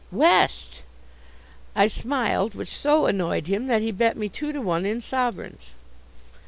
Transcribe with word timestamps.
"West." 0.11 0.81
I 1.75 1.85
smiled, 1.85 2.55
which 2.55 2.75
so 2.75 3.05
annoyed 3.05 3.45
him 3.45 3.67
that 3.67 3.83
he 3.83 3.91
bet 3.91 4.17
me 4.17 4.29
two 4.29 4.51
to 4.51 4.59
one 4.59 4.83
in 4.83 4.99
sovereigns. 4.99 5.73